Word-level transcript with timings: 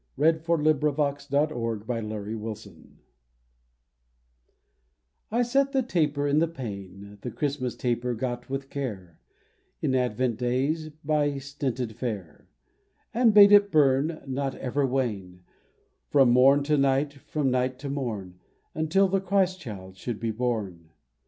Cbe 0.17 0.43
Christmas 0.43 1.27
Catt&le 1.27 2.91
I 5.31 5.41
SET 5.43 5.71
the 5.71 5.83
taper 5.83 6.27
in 6.27 6.39
the 6.39 6.47
pane, 6.47 7.19
The 7.21 7.29
Christmas 7.29 7.75
taper 7.75 8.15
got 8.15 8.49
with 8.49 8.71
care 8.71 9.19
(In 9.79 9.93
Advent 9.93 10.37
days 10.39 10.89
by 10.89 11.37
stinted 11.37 11.95
fare), 11.97 12.49
And 13.13 13.31
bade 13.31 13.51
it 13.51 13.69
burn, 13.71 14.23
nor 14.25 14.55
ever 14.57 14.87
wane, 14.87 15.43
From 16.09 16.31
morn 16.31 16.63
to 16.63 16.77
night, 16.77 17.13
from 17.13 17.51
night 17.51 17.77
to 17.77 17.89
morn, 17.91 18.39
Until 18.73 19.07
the 19.07 19.21
Christ 19.21 19.59
Child 19.59 19.97
should 19.97 20.19
be 20.19 20.31
born 20.31 20.89